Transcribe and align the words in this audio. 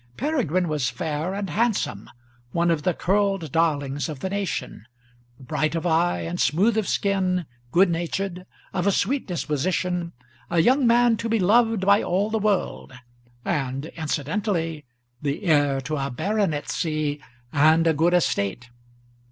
Peregrine 0.17 0.67
was 0.67 0.89
fair 0.89 1.35
and 1.35 1.47
handsome, 1.51 2.09
one 2.53 2.71
of 2.71 2.81
the 2.81 2.91
curled 2.95 3.51
darlings 3.51 4.09
of 4.09 4.19
the 4.19 4.31
nation, 4.31 4.87
bright 5.39 5.75
of 5.75 5.85
eye 5.85 6.21
and 6.21 6.41
smooth 6.41 6.75
of 6.75 6.87
skin, 6.87 7.45
good 7.71 7.87
natured, 7.87 8.47
of 8.73 8.87
a 8.87 8.91
sweet 8.91 9.27
disposition, 9.27 10.11
a 10.49 10.57
young 10.59 10.87
man 10.87 11.17
to 11.17 11.29
be 11.29 11.37
loved 11.37 11.81
by 11.85 12.01
all 12.01 12.31
the 12.31 12.39
world, 12.39 12.93
and 13.45 13.91
incidentally 13.95 14.85
the 15.21 15.43
heir 15.43 15.79
to 15.79 15.95
a 15.97 16.09
baronetcy 16.09 17.21
and 17.53 17.85
a 17.85 17.93
good 17.93 18.15
estate. 18.15 18.71